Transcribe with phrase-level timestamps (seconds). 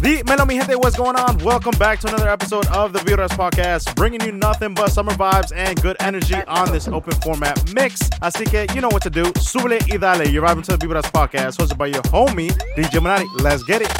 [0.00, 1.36] Dímelo, mi gente, what's going on?
[1.44, 5.52] Welcome back to another episode of the Vibras Podcast, bringing you nothing but summer vibes
[5.54, 8.08] and good energy on this open format mix.
[8.22, 9.24] Así que you know what to do.
[9.34, 10.26] Súbele y dale.
[10.30, 13.26] You're vibing to the Vibras Podcast, hosted by your homie, DJ Manati.
[13.42, 13.90] Let's get it.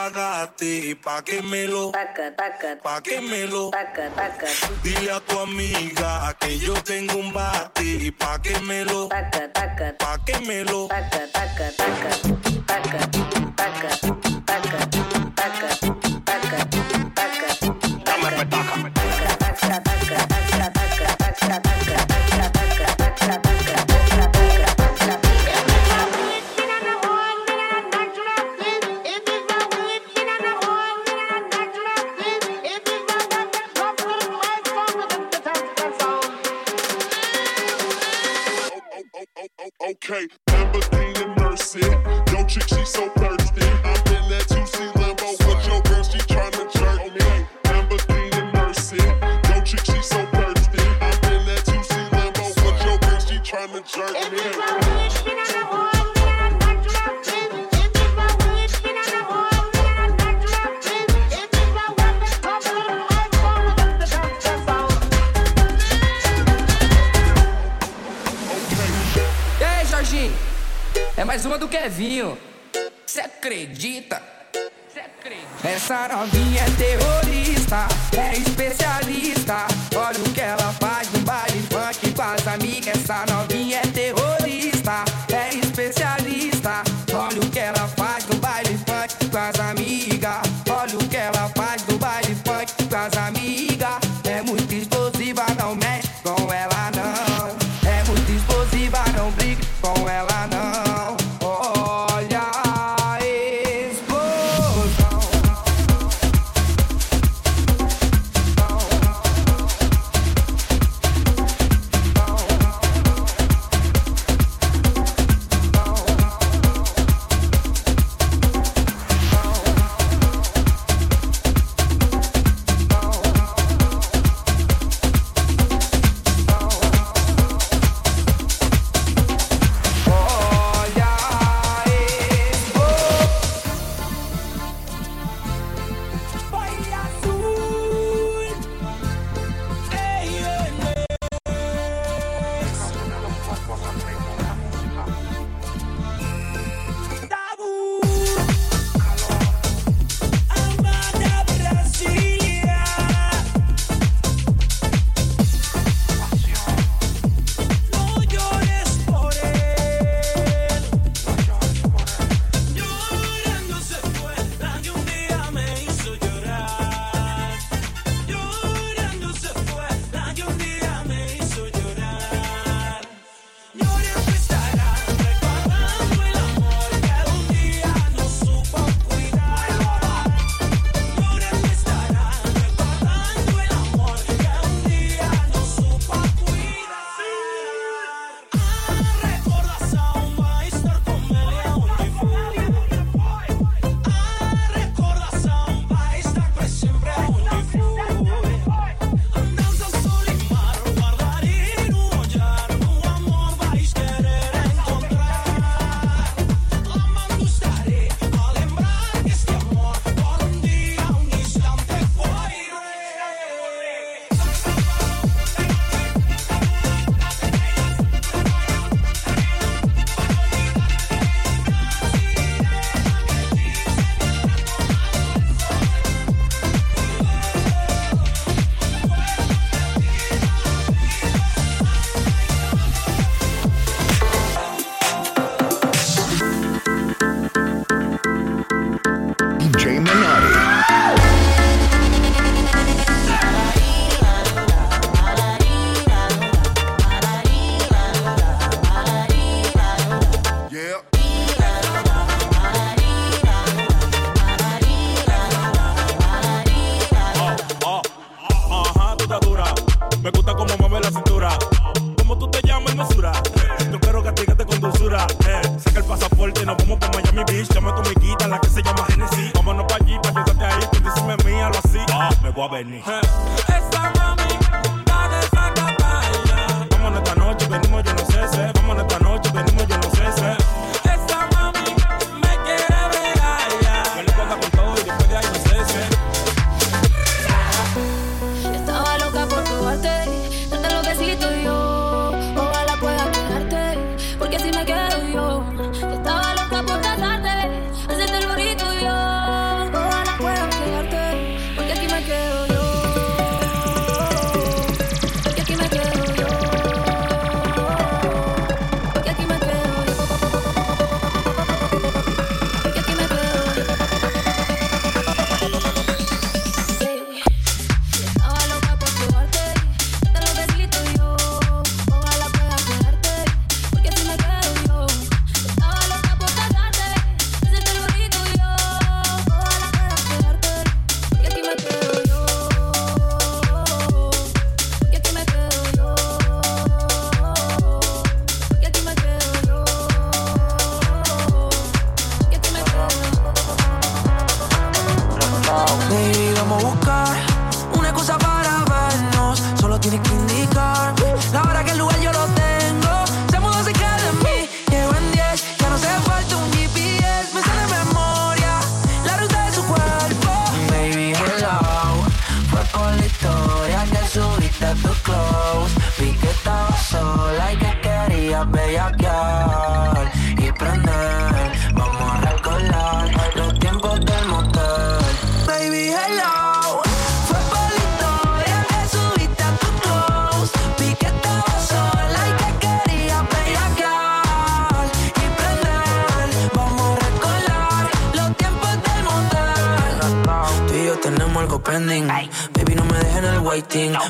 [0.05, 3.71] tengo que pagarte pa' que me lo, pa' que me lo.
[4.83, 10.17] Dile a tu amiga que yo tengo un bate y pa' que me lo, pa'
[10.25, 10.87] que me lo.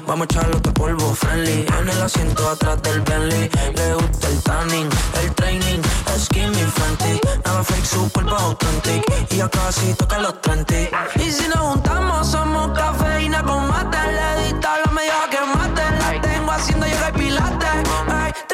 [0.05, 1.65] Vamos a echarle otro polvo friendly.
[1.79, 3.49] En el asiento atrás del Bentley.
[3.75, 4.89] Le gusta el tanning,
[5.23, 5.81] el training.
[6.19, 7.19] Skinny Fenty.
[7.43, 9.03] Nada fake, super authentic.
[9.31, 10.73] Y ya casi toca los 30.
[11.15, 13.97] Y si nos juntamos, somos cafeína con mate.
[13.97, 15.81] Le dista la media que mate.
[15.97, 18.44] La tengo haciendo yoga y pilates.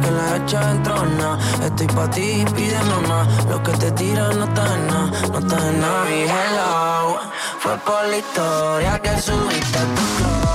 [0.00, 1.38] Que la echa en trona.
[1.64, 3.26] Estoy pa' ti, pide mamá.
[3.50, 6.04] Lo que te tiran no está en nada, no está en nada.
[6.04, 7.18] Mi hello.
[7.60, 10.47] Fue por la historia que subiste a tu close.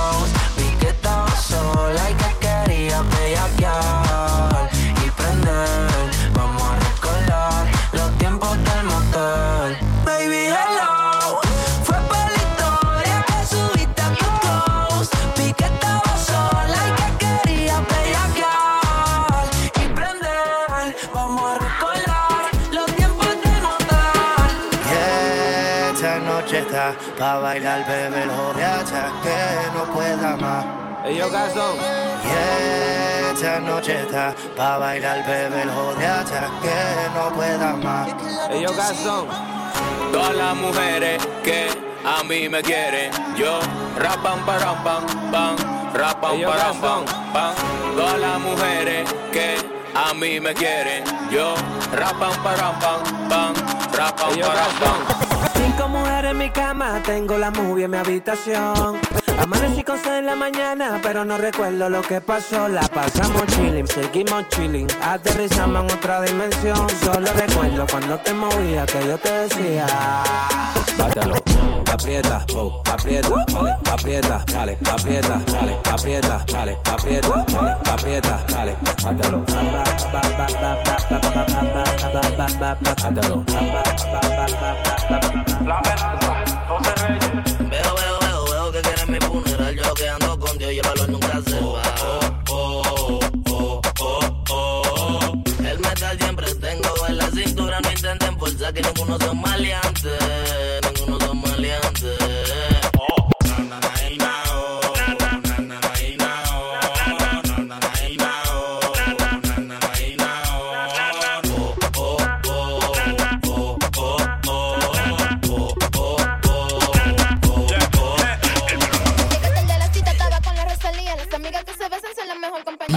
[27.24, 29.38] Pa' bailar, bebé, el jodeacha que
[29.74, 30.64] no pueda más.
[31.06, 31.74] Ey, yo, Gastón.
[31.78, 36.78] Yeah, esta noche está pa' bailar, bebé, el jodeacha que
[37.16, 38.08] no pueda más.
[38.50, 39.24] Ey, yo, Gastón.
[40.12, 41.60] Todas las mujeres que
[42.04, 43.58] a mí me quieren, yo
[44.04, 45.56] rapam param pam pam,
[45.94, 46.76] rapam Ey, yo, param
[47.32, 47.54] pam.
[47.96, 49.56] Todas las mujeres que
[49.94, 51.54] a mí me quieren, yo
[52.00, 53.54] rapam param pam pam,
[53.98, 55.53] rapam Ey, yo, param pam.
[56.54, 58.98] Cama, tengo la movie en mi habitación.
[59.38, 62.68] Amanecí con sed en la mañana, pero no recuerdo lo que pasó.
[62.68, 64.86] La pasamos chilling, seguimos chilling.
[65.02, 66.88] Aterrizamos en otra dimensión.
[67.02, 69.86] Solo recuerdo cuando te movía que yo te decía.
[70.96, 71.34] Bátalo,
[71.94, 79.44] aprieta, oh, aprieta, vale, aprieta, vale, aprieta, vale, aprieta, vale, aprieta, vale, aprieta, vale, bátalo.
[79.44, 80.24] Bátalo.
[87.70, 89.76] Veo, veo, veo, veo que quieres mi funeral.
[89.76, 91.82] Yo que ando con Dios y el valor nunca se va.
[95.70, 97.80] El metal siempre tengo en la cintura.
[97.80, 100.43] No intenten forzar que ninguno son maleantes.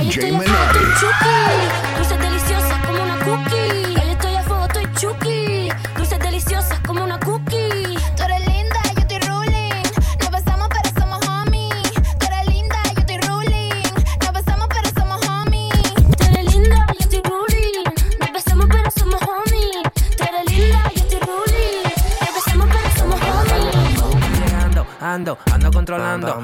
[0.08, 0.80] DJ Menari.
[1.98, 3.94] Dulces deliciosas como una cookie.
[3.94, 5.70] Yo estoy a fuego, estoy chucky.
[5.98, 7.98] Dulces deliciosas como una cookie.
[8.16, 9.84] Tú eres linda, yo estoy ruling.
[10.22, 11.92] Nos besamos, pero somos homies.
[12.20, 13.84] Tú eres linda, yo estoy ruling.
[14.22, 15.94] Nos besamos, pero somos homies.
[16.18, 17.84] Tú eres linda, yo estoy ruling.
[18.22, 19.84] Nos besamos, pero somos homies.
[20.18, 21.84] Tú eres linda, yo estoy ruling.
[22.22, 24.02] Nos besamos, pero somos homies.
[24.64, 26.44] Ando, ando, ando controlando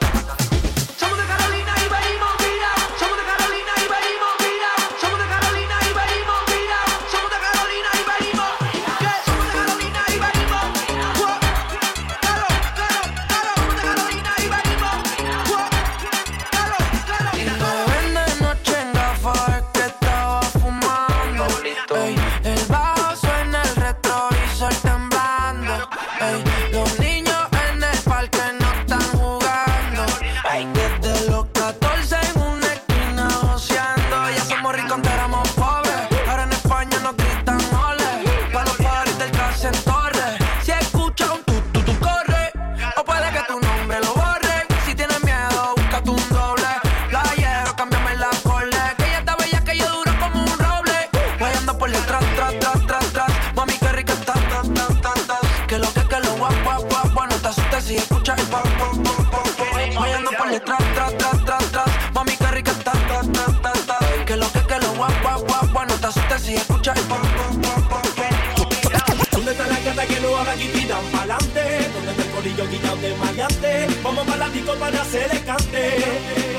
[66.57, 66.71] Si.
[69.31, 71.89] ¿Dónde está la gata que no habla y tiran pa'lante?
[71.93, 73.87] ¿Dónde está el corillo guillado de maleante?
[74.03, 76.05] Vamos para la disco para hacer cante.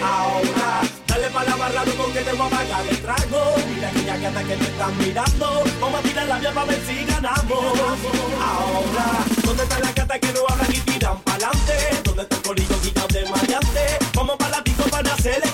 [0.02, 3.54] Ahora, dale pa' la loco, que te voy a pagar el trago.
[3.74, 5.64] Mira aquella gata que me están mirando.
[5.80, 7.78] Vamos a tirar la vía para ver si ganamos.
[8.40, 9.06] Ahora,
[9.44, 11.76] ¿dónde está la gata que no habla y tiran pa'lante?
[12.04, 13.98] ¿Dónde está el corillo guillado de maleante?
[14.14, 15.51] Vamos para la disco para hacer el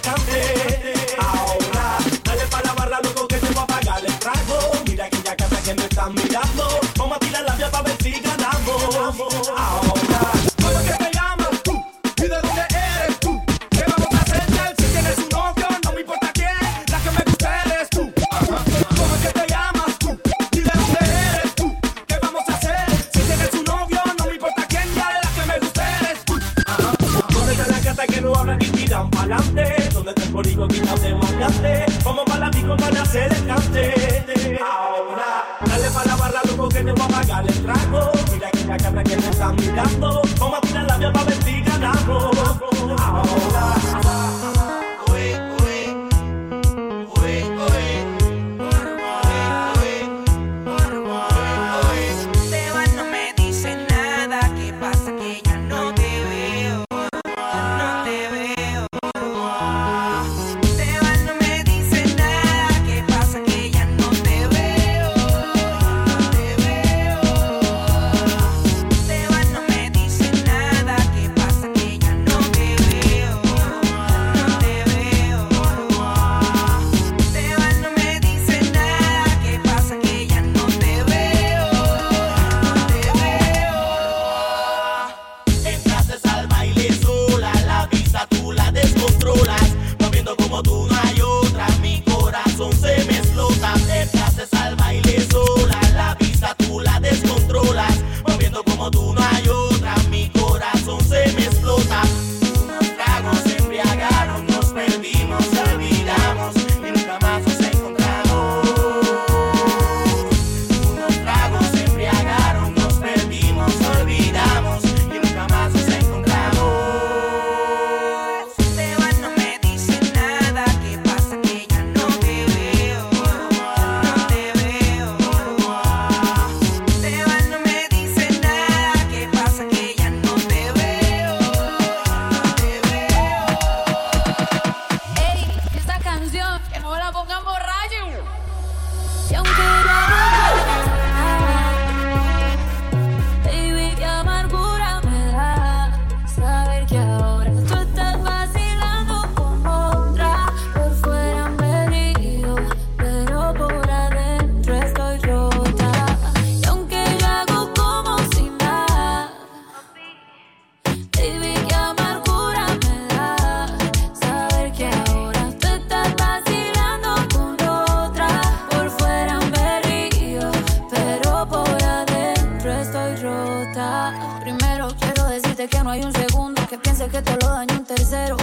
[174.41, 177.85] Primero quiero decirte que no hay un segundo que piense que te lo daño un
[177.85, 178.37] tercero.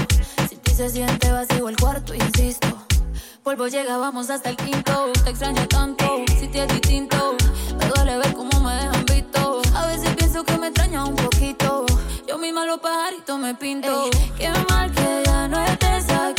[0.50, 2.68] Si ti se siente vacío el cuarto, insisto.
[3.44, 5.12] Polvo llega, vamos hasta el quinto.
[5.24, 7.36] Te extraño tanto, si te es distinto.
[7.78, 9.62] Me duele ver cómo me dejan visto.
[9.76, 11.86] A veces pienso que me extraña un poquito.
[12.28, 14.10] Yo misma los pajaritos me pinto.
[14.38, 16.35] Qué mal que ya no estés aquí.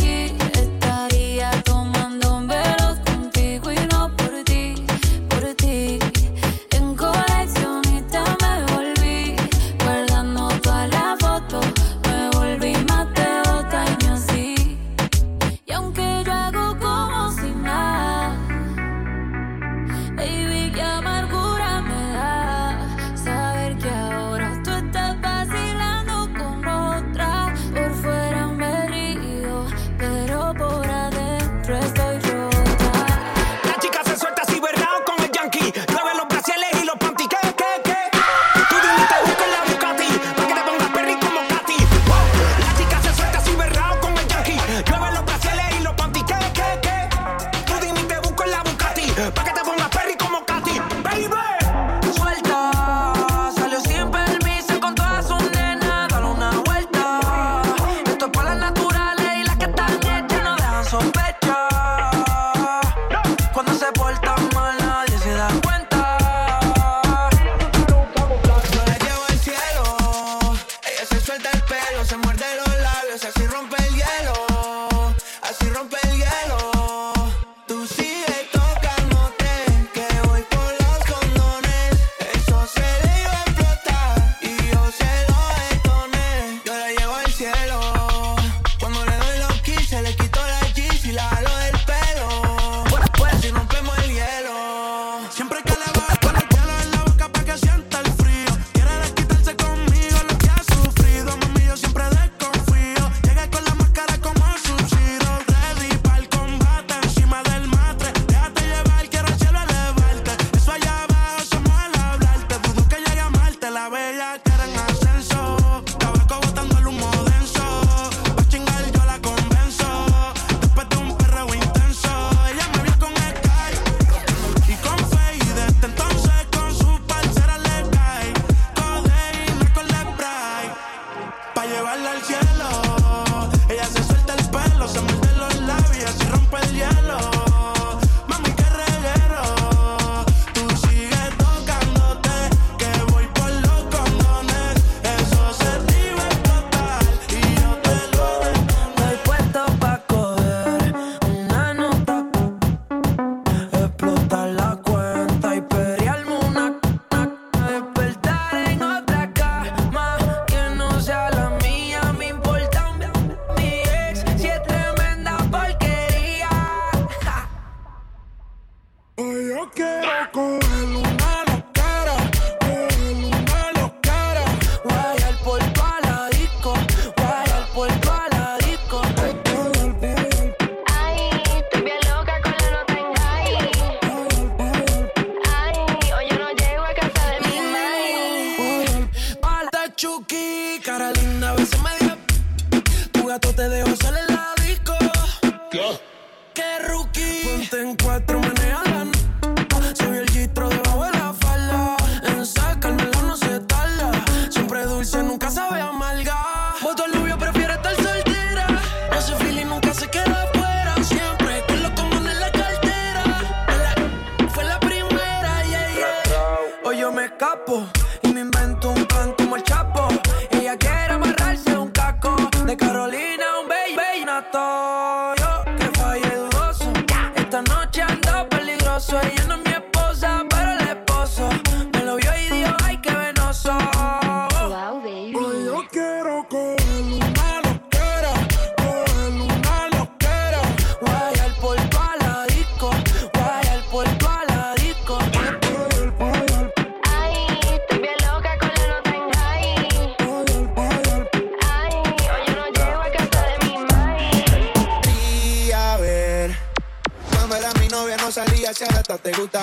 [259.09, 259.61] hasta te gusta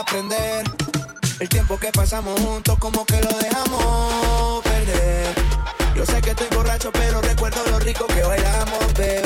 [0.00, 0.64] aprender.
[1.38, 5.34] El tiempo que pasamos juntos como que lo dejamos perder.
[5.94, 9.25] Yo sé que estoy borracho, pero recuerdo lo rico que bailamos, bebé.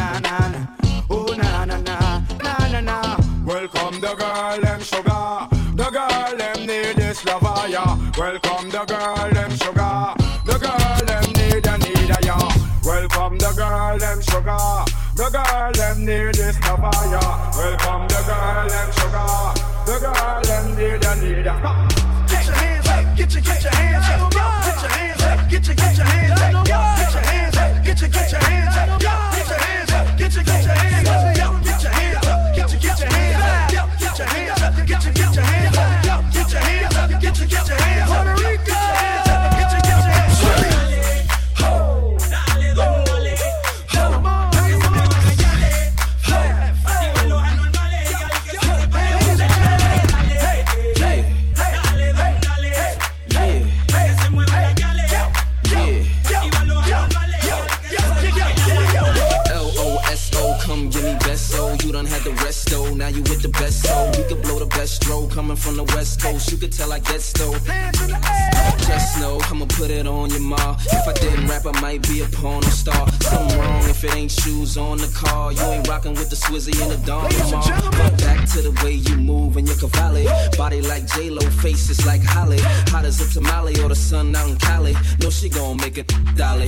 [0.00, 0.36] na na.
[0.54, 0.60] na,
[1.10, 1.96] Oh na na na
[2.44, 2.96] na na na.
[3.44, 5.48] Welcome the girl them sugar.
[5.80, 7.84] The girl them need this lover ah, ya.
[8.18, 10.14] Welcome the girl them sugar.
[10.48, 12.38] The girl them need a need a ya.
[12.84, 14.64] Welcome the girl them sugar.
[15.20, 17.24] The girl them need this lover ah, ya.
[17.58, 19.30] Welcome the girl them sugar.
[19.88, 21.56] The girl them need a need a.
[22.30, 24.32] Get your hands up, get your get your hands up,
[24.64, 28.00] get your hands up, get your get your hands up, get your hands up, get
[28.00, 29.89] your get your hands up, get your hands up
[30.30, 32.80] get your hands up, get your hands up, yo.
[36.30, 38.39] Get your hands up, get your get your hands up,
[65.60, 66.50] from the west coast.
[66.50, 67.66] You could tell I get stoked.
[68.86, 70.76] Just know, I'ma put it on your ma.
[70.80, 73.08] If I didn't rap, I might be a porn star.
[73.20, 75.52] Something wrong if it ain't shoes on the car.
[75.52, 77.90] You ain't rocking with the Swizzy and the Don Lamar.
[77.92, 82.04] But back to the way you move and your cavalli Body like J-Lo, face is
[82.06, 82.60] like Holly.
[82.92, 84.94] Hot as a tamale or the sun out in Cali.
[85.20, 86.66] No, she gon' make it dolly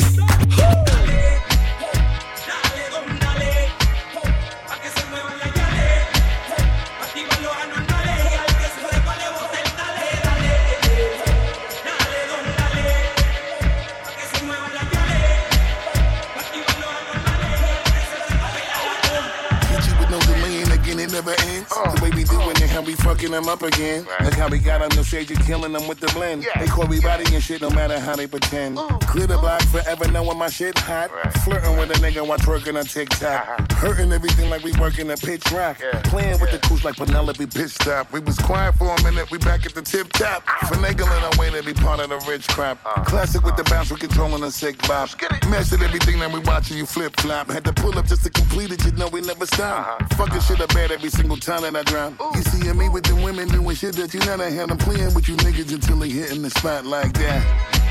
[23.13, 24.07] fucking them up again.
[24.25, 26.47] Look how we got them, no shade, you killing them with the blend.
[26.59, 28.79] They call me body and shit, no matter how they pretend.
[29.03, 31.11] Clear the block forever, knowing my shit hot.
[31.45, 33.71] Flirting with a nigga while twerking on TikTok.
[33.73, 35.77] Hurting everything like we working a pitch rock.
[36.05, 38.11] Playing with the cooch like Penelope pitch stop.
[38.13, 40.47] We was quiet for a minute, we back at the tip top.
[40.71, 42.83] Finagling our way to be part of the rich crap.
[43.05, 45.11] Classic with the bounce, we controlling the sick bop.
[45.51, 47.51] Mastered everything that we watching you flip flop.
[47.51, 50.03] Had to pull up just to complete it, you know we never stop.
[50.15, 52.15] Fucking shit up bad every single time that I drop.
[52.35, 54.71] You see me with the women doing shit that you never had.
[54.71, 57.43] I'm playing with you niggas until they hitting the spot like that.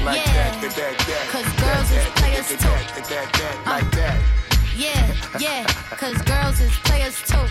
[0.04, 0.34] Like Yeah.
[0.34, 1.28] that, that, that, that.
[1.30, 2.68] Cause girls that, is that, players that, too.
[2.96, 3.98] that, that, that, like uh.
[3.98, 4.18] that.
[4.78, 5.66] Yeah, yeah,
[6.00, 7.46] cause girls is players too.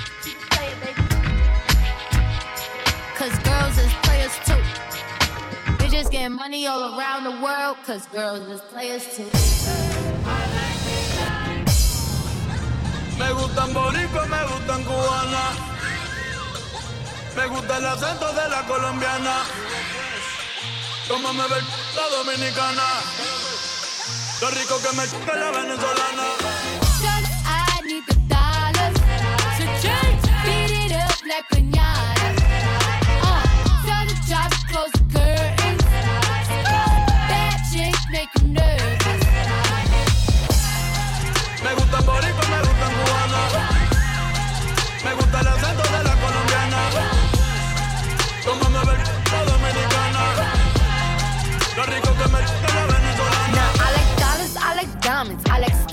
[0.51, 1.03] Play it, baby.
[3.15, 4.63] Cause girls is players too.
[5.79, 9.29] Bitches getting money all around the world, cause girls is players too.
[13.21, 15.80] Me gustan boricua, me gustan cubana.
[17.37, 19.45] Me gusta el acento de la colombiana.
[21.09, 21.61] Como me ve
[21.95, 22.83] la dominicana.
[24.41, 26.60] Lo rico que me chupa la venezolana.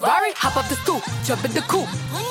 [0.00, 1.84] Ferrari, hop up the stoop, jump in the coupe.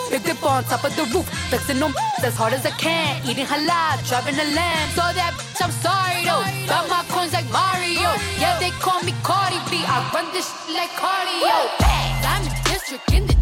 [0.09, 1.93] Big dip on top of the roof, flexing on
[2.25, 3.21] as hard as I can.
[3.29, 4.89] Eating halal, driving a lamb.
[4.97, 6.41] So that bitch, I'm sorry though.
[6.65, 8.09] Got my coins like Mario.
[8.41, 9.85] Yeah, they call me Cardi B.
[9.85, 11.53] I run this like cardio.
[12.41, 13.38] In district in the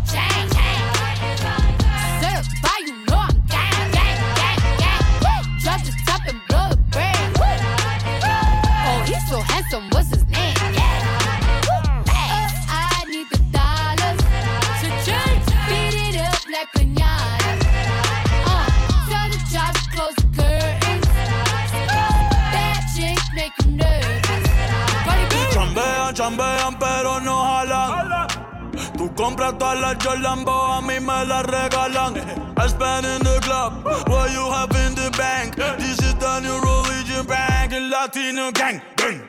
[29.18, 32.18] Tú compras todas las Jolambo, a mí me las regalan.
[32.56, 35.56] I spend in the club, what you have in the bank.
[35.80, 38.80] This is the new religion bank, el latino gang.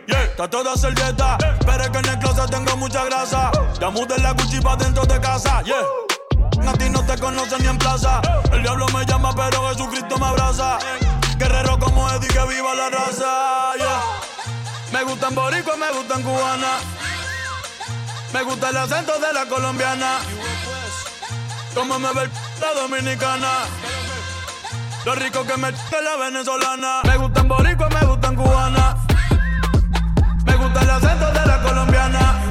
[0.06, 3.50] Yeah, está toda servieta, pero es que en el closet tengo mucha grasa.
[3.80, 5.82] Ya mudé la Gucci dentro de casa, yeah.
[6.68, 8.20] A no te conocen ni en plaza.
[8.52, 10.78] El diablo me llama, pero Jesucristo me abraza.
[11.38, 14.02] Guerrero como Eddie, que viva la raza, yeah.
[14.92, 15.34] Me gustan
[18.32, 20.18] me gusta el acento de la colombiana.
[21.74, 22.28] Como me ve
[22.60, 23.48] la dominicana.
[25.04, 27.00] Lo rico que me de la venezolana.
[27.04, 28.96] Me gustan boricua, me gustan cubana.
[30.44, 32.42] Me gusta el acento de la colombiana.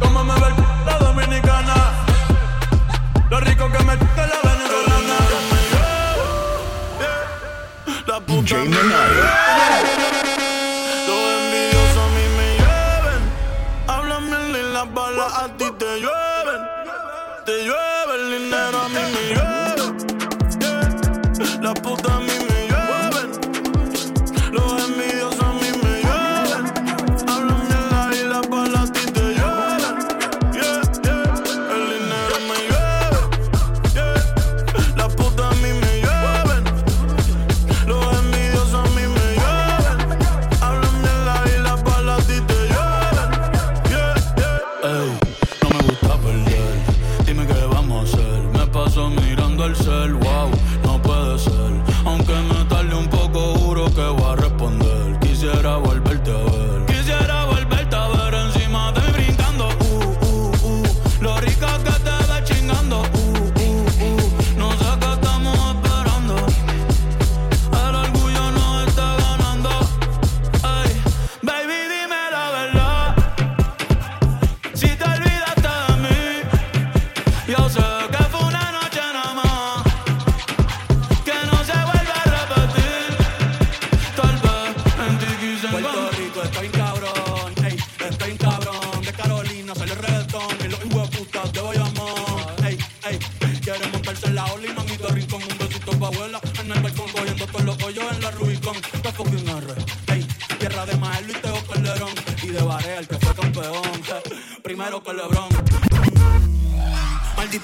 [0.00, 0.54] Como me ve
[0.86, 1.74] la dominicana.
[3.28, 5.16] Lo rico que me de la venezolana.
[8.06, 9.99] La puta.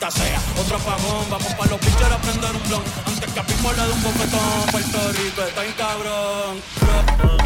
[0.07, 0.41] maldita sea.
[0.61, 2.83] Otro apagón, vamos pa' los bichos a prender un blon.
[3.07, 7.46] Antes que a Pipo le dé un bofetón, Puerto Rico está en cabrón.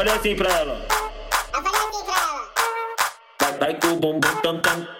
[0.00, 0.80] falei assim pra ela.
[1.52, 2.52] Eu assim pra ela.
[3.38, 4.99] Vai, vai com o bumbum tam tam.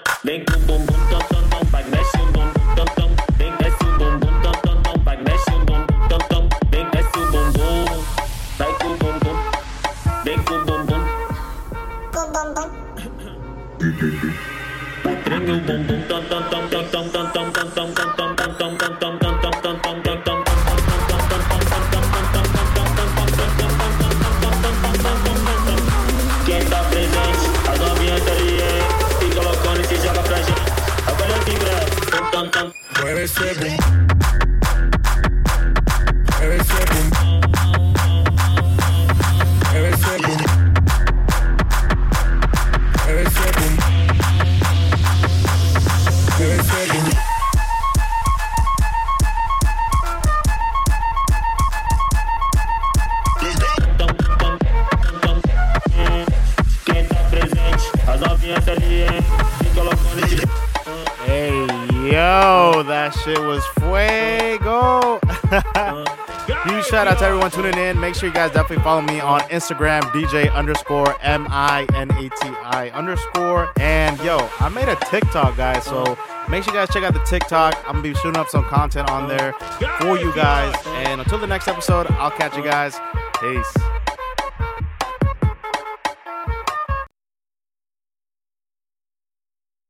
[68.21, 72.49] sure you guys definitely follow me on Instagram, DJ underscore M I N A T
[72.62, 73.71] I underscore.
[73.81, 75.85] And yo, I made a TikTok, guys.
[75.85, 76.18] So
[76.51, 77.83] make sure you guys check out the TikTok.
[77.87, 79.55] I'm going to be shooting up some content on there
[80.01, 80.75] for you guys.
[80.87, 83.01] And until the next episode, I'll catch you guys.
[83.41, 83.99] Peace.